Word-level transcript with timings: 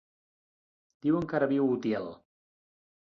Diuen 1.07 1.29
que 1.33 1.39
ara 1.41 1.49
viu 1.53 1.67
a 1.67 1.75
Utiel. 1.77 2.09